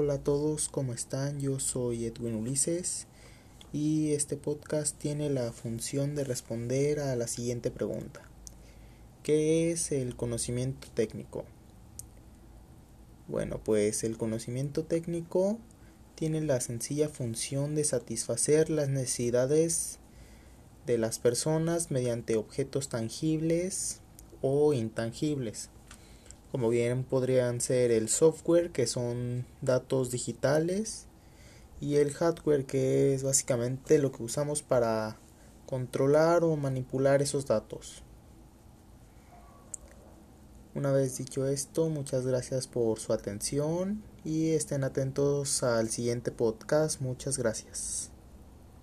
Hola 0.00 0.14
a 0.14 0.22
todos, 0.22 0.68
¿cómo 0.68 0.92
están? 0.92 1.40
Yo 1.40 1.58
soy 1.58 2.04
Edwin 2.04 2.36
Ulises 2.36 3.08
y 3.72 4.12
este 4.12 4.36
podcast 4.36 4.96
tiene 4.96 5.28
la 5.28 5.50
función 5.50 6.14
de 6.14 6.22
responder 6.22 7.00
a 7.00 7.16
la 7.16 7.26
siguiente 7.26 7.72
pregunta. 7.72 8.22
¿Qué 9.24 9.72
es 9.72 9.90
el 9.90 10.14
conocimiento 10.14 10.86
técnico? 10.94 11.44
Bueno, 13.26 13.60
pues 13.64 14.04
el 14.04 14.16
conocimiento 14.16 14.84
técnico 14.84 15.58
tiene 16.14 16.42
la 16.42 16.60
sencilla 16.60 17.08
función 17.08 17.74
de 17.74 17.82
satisfacer 17.82 18.70
las 18.70 18.88
necesidades 18.88 19.98
de 20.86 20.96
las 20.96 21.18
personas 21.18 21.90
mediante 21.90 22.36
objetos 22.36 22.88
tangibles 22.88 23.98
o 24.42 24.72
intangibles 24.74 25.70
como 26.52 26.68
bien 26.68 27.04
podrían 27.04 27.60
ser 27.60 27.90
el 27.90 28.08
software 28.08 28.70
que 28.70 28.86
son 28.86 29.46
datos 29.60 30.10
digitales 30.10 31.06
y 31.80 31.96
el 31.96 32.12
hardware 32.12 32.64
que 32.64 33.14
es 33.14 33.22
básicamente 33.22 33.98
lo 33.98 34.12
que 34.12 34.22
usamos 34.22 34.62
para 34.62 35.16
controlar 35.66 36.44
o 36.44 36.56
manipular 36.56 37.22
esos 37.22 37.46
datos. 37.46 38.02
Una 40.74 40.92
vez 40.92 41.18
dicho 41.18 41.46
esto, 41.46 41.88
muchas 41.88 42.26
gracias 42.26 42.66
por 42.66 43.00
su 43.00 43.12
atención 43.12 44.02
y 44.24 44.50
estén 44.50 44.84
atentos 44.84 45.62
al 45.62 45.88
siguiente 45.90 46.30
podcast. 46.30 47.00
Muchas 47.00 47.36
gracias. 47.36 48.10